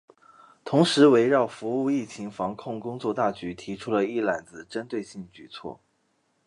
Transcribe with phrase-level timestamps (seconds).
[0.65, 5.79] 同时围绕服务疫情防控工作大局提出了“一揽子”针对性举措